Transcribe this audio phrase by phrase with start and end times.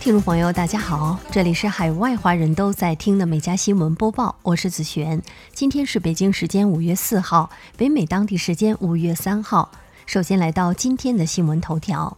[0.00, 5.20] 听众朋友，大家好，这里是海外华人都在听的每家新闻播报，我是子璇。
[5.52, 9.70] 今天是北京时间五月四号，北美当地时间五月三号。
[10.06, 12.16] 首先来到今天的新闻头条。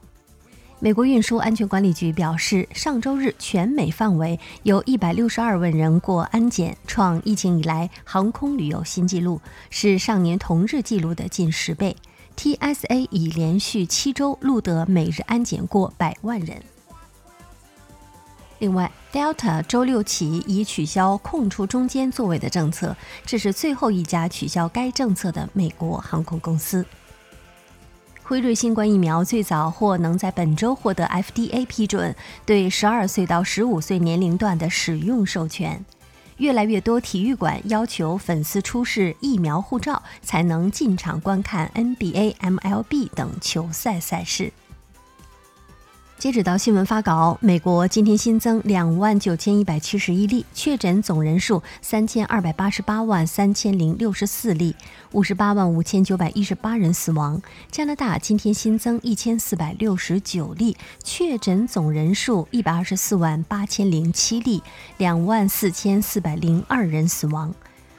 [0.79, 9.41] 美国运输安全管理局表示，上周日全美范围有一百六十二万人过安检，创疫情以来航空旅游新纪录，
[9.71, 11.97] 是上年同日纪录的近十倍。
[12.37, 16.63] TSA 已连续七周录得每日安检过百万人。
[18.63, 22.97] 另外，Delta 周六起已取消空出中间座位的政策，
[23.27, 26.87] 这是最后一家取消该政策的美国航空公司。
[28.23, 32.15] 辉瑞新冠疫苗最早或能在本周获得 FDA 批准，
[32.47, 35.85] 对十二岁到十五岁年龄段的使用授权。
[36.37, 44.53] 越来越多体育馆要求粉丝出示疫苗护照，才能进场观看 NBA、MLB 等球赛赛事。
[46.23, 54.77] 截止到新闻发稿，美国今天新增两万九千一百七十一例确诊，总人数三千二百八十八万三千零六十四例，
[55.11, 57.43] 五十八万五千九百一十八人死亡。
[57.73, 64.63] 加拿大今天新增一千四百六十九例确诊，总人数一百二十四万八千零七例，
[64.99, 67.53] 两万四千四百零二人死亡。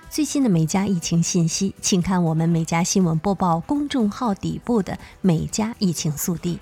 [0.10, 6.58] 最新的每家疫情信息，请看我们每家新闻播报公众号底部的每家疫情速递。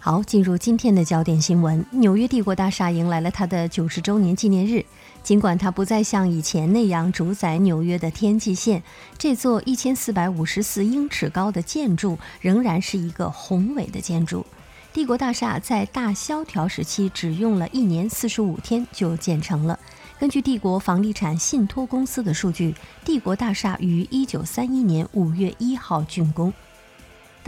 [0.00, 1.84] 好，进入今天的焦点新闻。
[1.90, 4.84] 纽约帝国大厦迎来了它的九十周年纪念日。
[5.24, 8.80] 尽管它不再像以前那样主宰纽约的天际线，
[9.18, 14.46] 这座一千四百五十四英尺高的建筑仍然是一个宏伟的建筑。
[14.92, 19.78] 帝国大厦在大萧条时期只用了一年四十五天就建成了。
[20.20, 22.72] 根据帝国房地产信托公司的数据，
[23.04, 26.52] 帝国大厦于一九三一年五月一号竣工。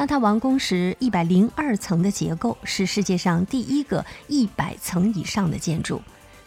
[0.00, 6.00] 当它完工时，一百零二层的结构是世界上第一个一百层以上的建筑。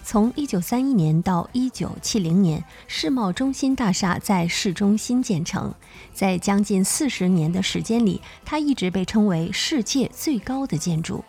[0.04, 5.72] 从一九三一年到一九七零年，世贸中心大厦在市中心建成，
[6.16, 11.24] 在将近四十年的时间里，它一直被称为世界最高的建筑。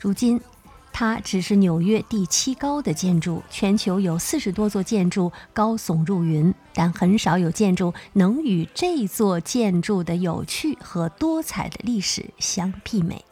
[0.00, 0.40] 如今，
[0.92, 13.24] 它只是纽约第七高的建筑，全球有四十多座建筑高耸入云，但很少有建筑能与这座建筑的有趣和多彩的历史相媲美。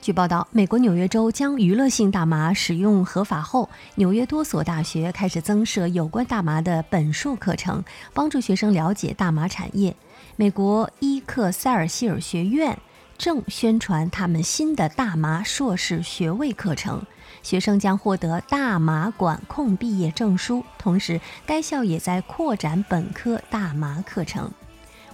[0.00, 7.84] 据报道，美国纽约州将娱乐性大麻使用合法后，纽约多所大学开始增设有关大麻的本硕课程，
[8.14, 9.94] 帮助学生了解大麻产业。
[10.36, 12.78] 美国伊克塞尔希尔学院。
[13.16, 17.00] 正宣传他们新的大麻硕士学位课程，
[17.44, 20.64] 学生将获得大麻管控毕业证书。
[20.76, 24.50] 同时，该校也在扩展本科大麻课程。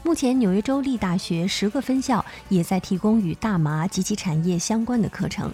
[0.03, 5.53] 目前，纽约州立大学十个分校也在提供与大麻及其产业相关的课程。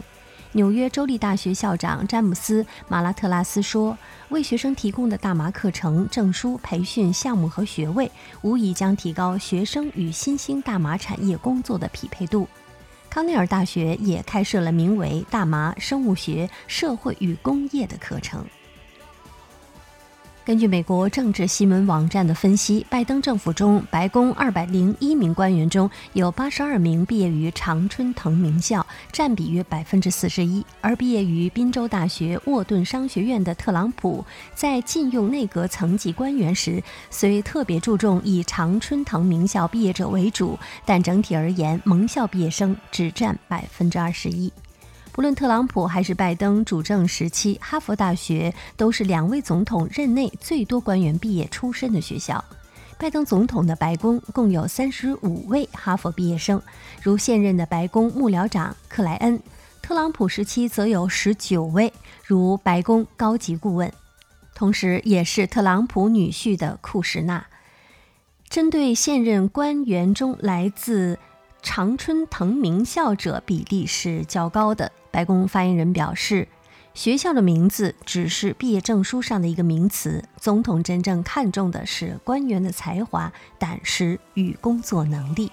[0.53, 3.99] 纽约州立大学校长詹姆斯·马拉特拉斯说
[4.31, 8.11] ：“为学生提供的大麻课程、证书、培训项目和学位，
[8.43, 12.47] 无疑将提高学生与新兴大麻产业工作的匹配度。”
[13.17, 18.45] 康奈尔大学也开设了名为“大麻生物学、社会与工业”的课程。
[20.47, 30.65] 根据美国政治新闻网站的分析，拜登政府中白宫二百零一名官员中有八十二名毕业于常春藤名校，占比约百分之四十一。
[30.81, 34.25] 而毕业于宾州大学沃顿商学院的特朗普，
[34.55, 36.81] 在禁用内阁层级官员时，
[37.11, 44.53] 虽特别注重以常春藤名校毕业者为主，但整体而言，盟校毕业生只占百分之二十一。
[45.17, 52.45] 不论特朗普还是拜登主政时期，哈佛大学都是两位总统任内最多官员毕业出身的学校。
[52.99, 56.61] 拜登总统的白宫共有三十五位哈佛毕业生，
[57.03, 59.39] 如现任的白宫幕僚长克莱恩；
[59.81, 61.91] 特朗普时期则有十九位，
[62.23, 63.91] 如白宫高级顾问，
[64.55, 67.47] 同时也是特朗普女婿的库什纳。
[68.51, 71.19] 针对现任官员中来自
[71.67, 74.93] 常春藤名校者比例是较高的。
[75.11, 76.47] 白宫发言人表示，
[76.95, 85.51] 学校的名字只是毕业证书上的一个名词，总统真正看重的是官员的才华、胆识与工作能力。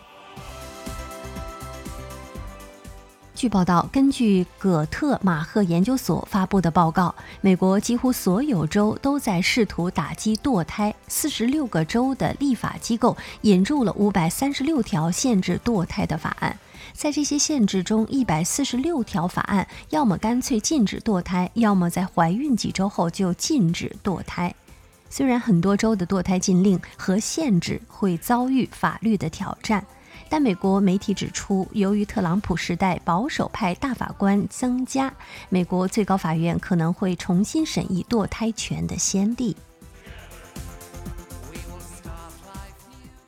[3.44, 10.95] 据报道，根据葛特马赫研究所发布的报告，美国几乎所有州都在试图打击堕胎。
[11.10, 16.57] 四十六个州的立法机构引入了五百三十六条限制堕胎的法案。
[16.94, 24.56] 在这些限制中，一百四十六条法案要么干脆禁止堕胎，要么在怀孕几周后就禁止堕胎。
[25.10, 29.86] 虽然很多州的堕胎禁令和限制会遭遇法律的挑战。
[30.29, 35.13] 但美国媒体指出，由于特朗普时代保守派大法官增加，
[35.49, 39.55] 美国最高法院可能会重新审议堕胎权的先例。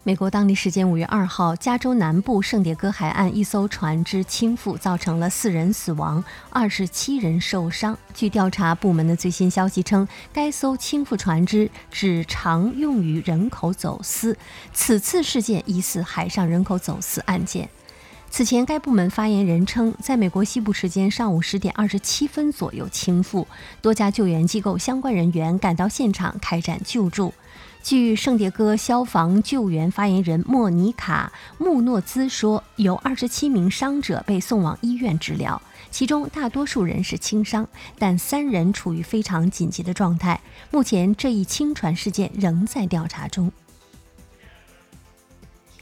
[0.07, 7.97] 美国当地时间五月二号，加州南部圣迭戈海岸一艘船只倾覆，造成了四人死亡、二十七人受伤。
[8.13, 14.37] 据调查部门的最新消息称，该艘倾覆船只只常用于人口走私。
[14.71, 17.67] 此次事件疑似海上人口走私案件。
[18.37, 23.45] 此前，该部门发言人称，在美国西部时间上午十点二十七分左右倾覆，
[23.81, 27.33] 多家救援机构相关人员赶到现场开展救助。
[27.81, 31.31] 据圣迭戈消防救援发言人莫妮卡·
[31.63, 37.65] 穆诺兹说，有二十七名伤者被送往医院治疗，其中大多数人是轻伤，
[37.97, 40.41] 但三人处于非常紧急的状态。
[40.71, 43.49] 目前，这一轻船事件仍在调查中。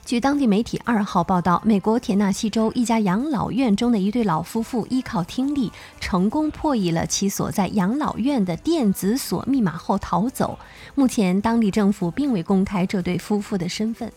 [0.06, 5.72] 据当地媒体二号报道，美国田纳西州一家养老院中的一对老夫妇依靠听力，
[6.02, 10.60] 成功破译了其所在养老院的电子锁密码后逃走。
[10.94, 14.12] 目前，当地政府并未公开这对夫妇的身份。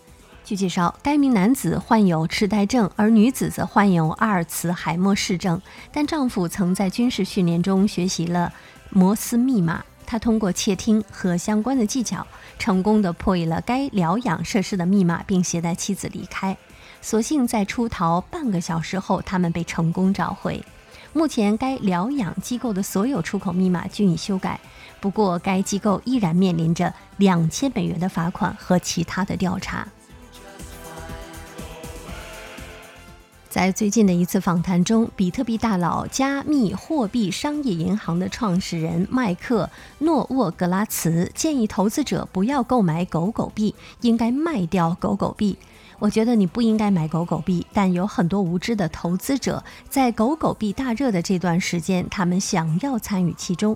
[0.44, 5.62] 据介绍，该名男子患有痴呆症，而女子则患有阿尔茨海默氏症，
[5.92, 8.52] 但丈夫曾在军事训练中学习了
[8.90, 9.84] 摩斯密码。
[10.06, 12.26] 他通过窃听和相关的技巧，
[12.58, 16.56] 成功的破译了该疗养设施的密码，并携带妻子离开。
[17.02, 20.64] 所幸在出逃半个小时后，他们被成功找回。
[21.12, 24.60] 目前，该疗养机构的所有出口密码均已修改，
[25.00, 29.86] 不过该机构依然面临着两千美元的罚款和其他的调查。
[33.56, 39.70] 在最近的一次访谈中，比特币大佬、加密货币商业银行的创始人麦克
[40.00, 45.56] 诺沃格拉茨建议投资者不要购买狗狗币，应该卖掉狗狗币。
[45.98, 53.74] 我觉得你不应该买狗狗币，但有很多无知的投资者在狗狗币大热的这段时间，他们想要参与其中。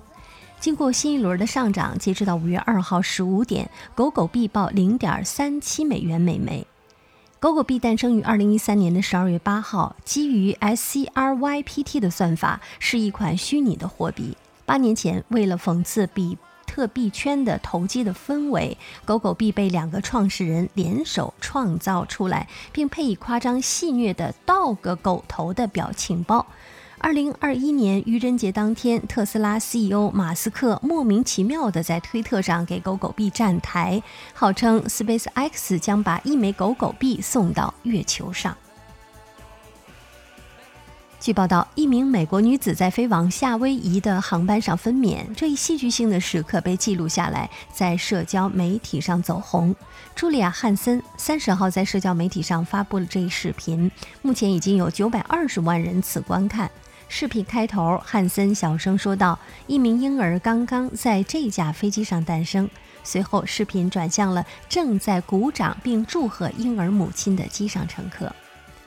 [0.59, 6.67] 经过新一轮的上涨，截止到五月二号十五点，狗狗币报零点三七美元每枚。
[7.41, 14.37] 狗狗币诞生于二零一三年的十二月八号，基于 SCRYPT 的算法，是一款虚拟的货币。
[14.63, 26.45] 八年前，为了讽刺比特币圈的投机的氛围，狗狗币被两个创始人联手创造出来，并配以夸张戏谑的““dog” 狗头”的表情包。
[27.01, 34.01] 二零二一年愚人节当天，特斯拉 CEO 马斯克莫名其妙地在推特上给狗狗币站台，
[34.35, 38.55] 号称 SpaceX 将把一枚狗狗币送到月球上。
[41.19, 49.75] 据报道，一名美国女子在飞往夏威夷的航班上分娩，这一戏剧性的时刻被记录下来，在社交媒体上走红。
[50.15, 53.89] 茱莉亚·汉森三十号在社交媒体上发布了这一视频，
[54.21, 56.69] 目前已经有九百二十万人次观看。
[57.13, 59.37] 视频开头，汉森小声说道
[59.67, 62.67] ：“一名婴儿刚刚在这架飞机上诞生。”
[63.03, 68.33] 随后，视频转向了正在鼓掌并祝贺婴儿母亲的机上乘客。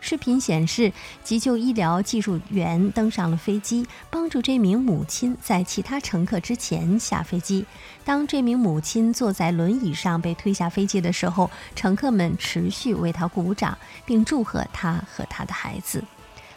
[0.01, 0.91] 视频显示，
[1.23, 7.67] 急救医疗技术员登上了飞机，帮助这名母亲在其他乘客之前下飞机。
[8.07, 13.77] 当这名母亲坐在轮椅上被推下飞机的时候，乘客们持续为她鼓掌，
[14.07, 16.03] 并祝贺她和她的孩子。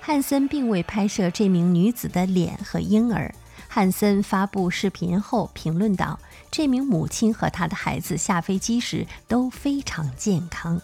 [0.08, 3.36] 汉森并未拍摄这名女子的脸和婴儿。
[3.68, 6.18] 汉森发布视频后评论道
[6.50, 10.82] ：“这名母亲和她的孩子下飞机时都非常健康。”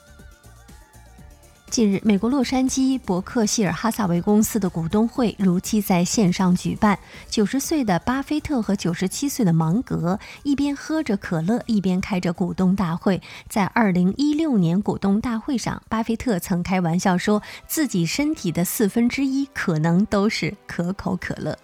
[1.74, 7.00] 近日，美国洛杉矶伯克希尔哈萨维公司的股东会如期在线上举办。
[7.28, 13.20] 九十岁的巴菲特和九十七岁的芒格一边喝着可乐，一边开着股东大会。
[13.50, 21.58] 在二零一六年股东大会上，巴菲特曾开玩笑说自己身体的四分之一可能都是可口可乐。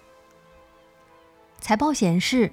[1.60, 2.50] 财报显示。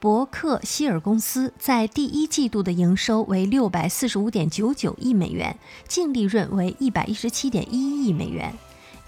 [0.00, 8.54] 伯克希尔公司在第一季度的营收为六百四十五点九九亿美元，净利润为一百一十七点一亿美元，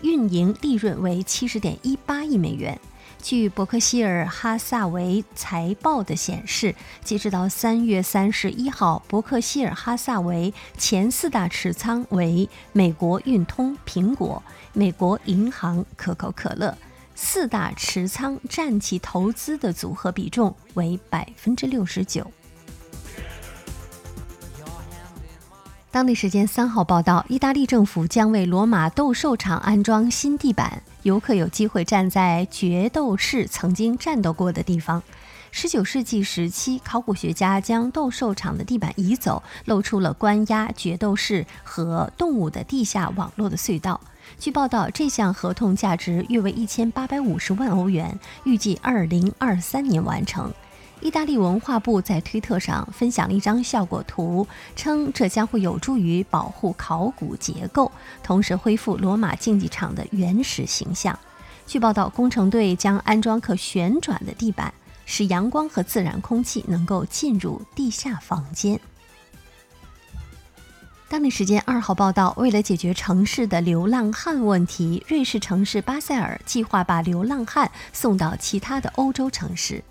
[0.03, 2.77] 运营利润为七十点一八亿美元。
[3.23, 14.43] 据伯克希尔哈萨维财报的显示，截止到三月三十一号，伯克希尔哈萨维前四大持仓为美国运通、苹果、
[14.73, 16.77] 美国银行、可口可乐。
[17.23, 22.27] 四大持仓占其投资的组合比重为百分之六十九。
[25.91, 35.03] 当地时间三号报道，意大利政府将为罗马斗兽场安装新地板，游客有机会站在决斗士曾经战斗过的地方。
[35.53, 44.01] 19世纪时期，考古学家将斗兽场的地板移走，露出了关押决斗士和动物的地下网络的隧道。
[44.39, 50.53] 据报道，这项合同价值约为1850万欧元，预计2023年完成。
[51.03, 54.47] 意大利文化部在推特上分享了一张效果图，
[54.77, 57.91] 称这将会有助于保护考古结构，
[58.23, 61.19] 同时恢复罗马竞技场的原始形象。
[61.67, 64.73] 据报道，工程队将安装可旋转的地板，
[65.07, 68.79] 使阳光和自然空气能够进入地下房间。
[71.11, 79.83] 当地时间二号报道，为了解决城市的流浪汉问题，瑞士城市巴塞尔计划把流浪汉送到其他的欧洲城市。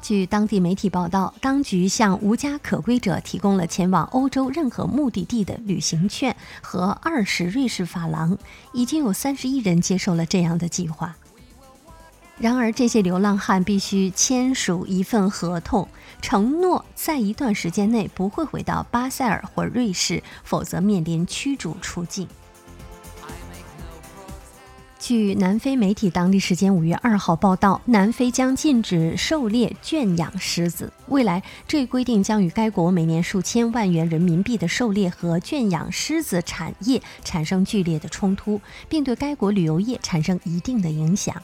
[0.00, 8.38] 据当地媒体报道，当局向无家可归者提供了前往欧洲任何目的地的旅行券和二十瑞士法郎，
[8.72, 11.14] 已经有三十一人接受了这样的计划。
[12.38, 15.86] 然而，这些流浪汉必须签署一份合同，
[16.20, 22.26] 承诺在一段时间内不会回到巴塞尔或瑞士，否则面临驱逐出境。
[24.98, 30.92] 据南非媒体当地时间五月二号报道，南非将禁止狩猎圈养狮子。
[31.08, 41.40] 未来，这一规定将与该国每年数千万元人民币的狩猎和圈养狮子产业产生剧烈的冲突，并对该国旅游业产生一定的影响。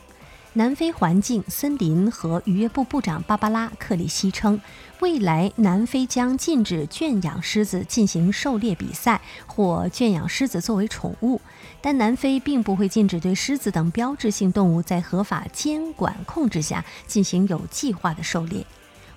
[0.59, 4.61] 南非环境、森林和渔业部部长芭芭拉·克里希称，
[4.99, 11.41] 未来南非将禁止圈养狮子进行狩猎比赛或圈养狮子作为宠物。
[11.81, 18.67] 但南非并不会禁止对狮子等标志性动物在合法监管控制下进行有计划的狩猎。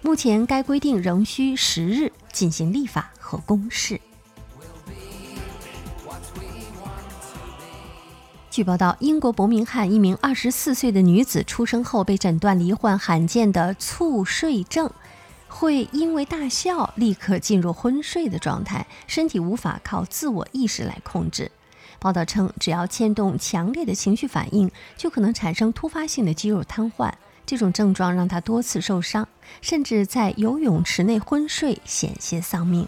[0.03, 3.99] 目前，该规定仍需十日进行立法和公示。
[8.51, 14.91] 据报道，英国伯明翰一名二十四岁的女子出生后被诊断罹患罕见的猝睡症，
[15.47, 21.49] 会因为大笑立刻进入昏睡的状态，身体无法靠自我意识来控制。
[21.97, 27.09] 报道称，只要牵动强烈的情绪反应，就可能产生突发性的肌肉瘫痪。
[27.45, 29.25] 这种症状让她多次受伤，
[29.61, 32.85] 甚至在游泳池内昏睡，险些丧命。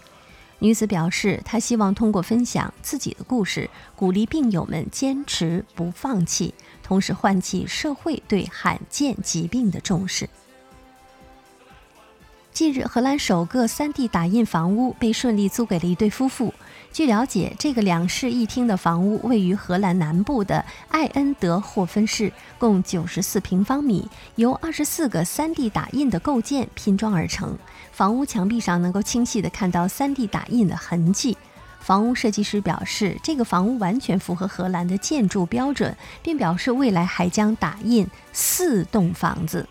[0.64, 10.26] 女子表示，她希望通过分享自己的故事，鼓励病友们坚持不放弃，同时唤起社会对罕见疾病的重视。
[12.54, 16.54] 近日，荷兰首个 3D 打印房屋被顺利租给了一对夫妇。
[16.90, 27.58] 据了解，这个两室一厅的房屋位于荷兰南部的艾恩德霍芬市，共九十四平方米，由二十四个 3D 打印的构件拼装而成。
[27.94, 31.38] 房屋墙壁上能够清晰地看到 3D 打印的痕迹。
[31.78, 39.68] 房屋设计师表示，这个房屋完全符合荷兰的建筑标准，并表示未来还将打印四栋房子。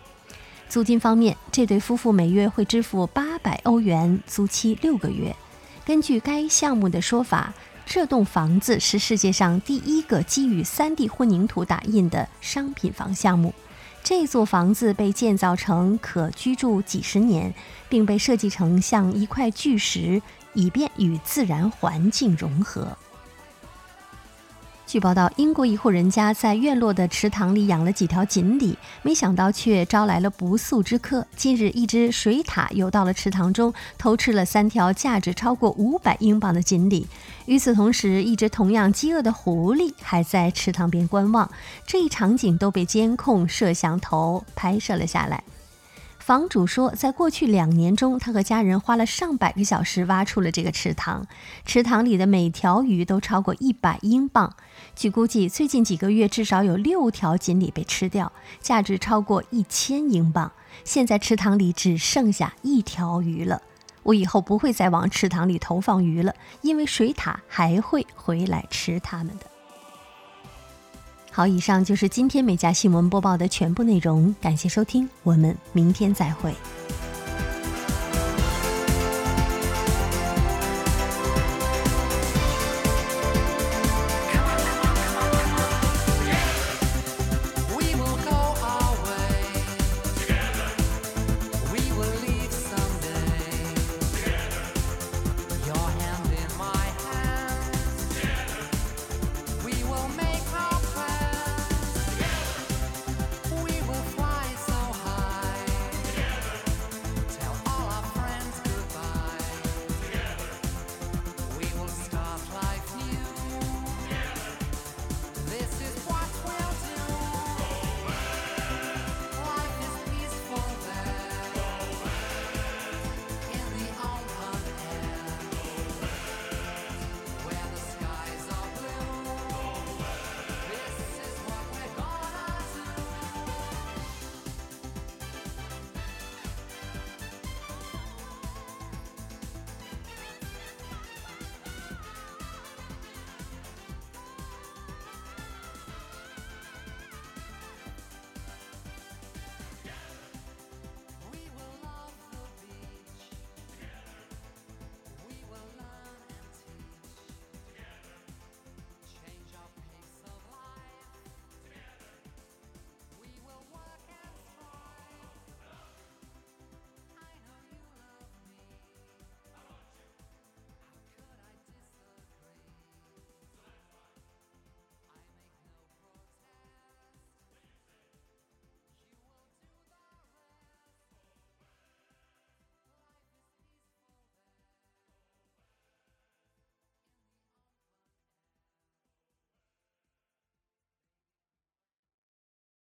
[0.70, 5.36] 租金方面，这对夫妇每月会支付八百欧元，租期六个月。
[5.84, 7.52] 根据该项目的说法，
[7.84, 13.52] 这栋房子是世界上第一个基于 3D 混凝土打印的商品房项目。
[14.04, 17.54] 这座房子被建造成可居住几十年，
[17.88, 20.20] 并被设计成像一块巨石，
[20.52, 22.94] 以便与自然环境融合。
[24.94, 31.26] 据报道，英国一户人家在院落的池塘里养了几条锦鲤，没想到却招来了不速之客。
[31.34, 37.08] 近日，一只水獭游到了池塘中，偷吃了三条价值超过五百英镑的锦鲤。
[37.46, 41.50] 与此同时，一只同样饥饿的狐狸还在池塘边观望。
[41.84, 45.42] 这一场景都被监控摄像头拍摄了下来。
[46.20, 51.26] 房主说，在过去两年中，他和家人花了上百个小时挖出了这个池塘。
[51.66, 54.54] 池塘里的每条鱼都超过一百英镑。
[54.96, 60.50] 据估计，最近几个月至少有六条锦鲤被吃掉，价值超过一千英镑。
[60.84, 63.60] 现在池塘里只剩下一条鱼了。
[64.02, 69.46] 我以后不会再往池塘里投放鱼了，因为水獭还会回来吃它们的。
[71.30, 76.54] 好，以上就是今天美家新闻播报的全部内容，感谢收听，我们明天再会。